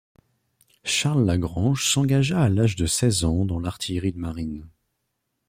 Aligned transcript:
Charles 0.83 1.25
Lagrange 1.25 1.85
s'engagea 1.87 2.41
à 2.41 2.49
l'âge 2.49 2.75
de 2.75 2.87
seize 2.87 3.23
ans 3.23 3.45
dans 3.45 3.59
l'artillerie 3.59 4.11
de 4.13 4.17
marine. 4.17 4.67